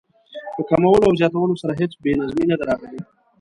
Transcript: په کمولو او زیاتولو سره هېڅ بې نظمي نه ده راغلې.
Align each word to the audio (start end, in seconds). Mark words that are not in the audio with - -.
په 0.55 0.61
کمولو 0.69 1.05
او 1.07 1.13
زیاتولو 1.19 1.59
سره 1.61 1.73
هېڅ 1.81 1.91
بې 2.03 2.11
نظمي 2.21 2.45
نه 2.51 2.55
ده 2.59 2.63
راغلې. 2.69 2.97